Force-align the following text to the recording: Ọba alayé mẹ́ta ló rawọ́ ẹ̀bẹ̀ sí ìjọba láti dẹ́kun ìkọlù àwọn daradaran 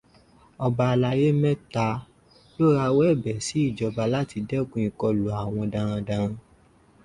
Ọba 0.65 0.83
alayé 0.93 1.27
mẹ́ta 1.41 1.87
ló 2.55 2.65
rawọ́ 2.77 3.03
ẹ̀bẹ̀ 3.11 3.37
sí 3.45 3.57
ìjọba 3.69 4.03
láti 4.13 4.37
dẹ́kun 4.49 4.83
ìkọlù 4.89 5.25
àwọn 5.41 5.65
daradaran 5.73 6.33